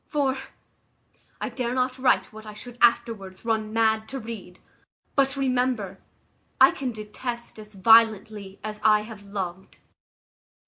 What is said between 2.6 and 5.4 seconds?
afterwards run mad to read; but